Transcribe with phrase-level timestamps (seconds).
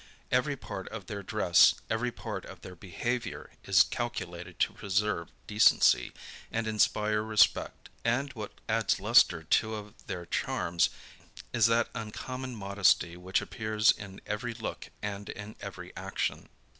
[0.31, 6.11] Every part of their dress, every part of their behavior is calculated to preserve decency,
[6.51, 7.87] and inspire respect.
[8.03, 10.89] And, what adds lustre to of their charms,
[11.53, 16.49] is that uncommon modesty which appears in every look and in every action.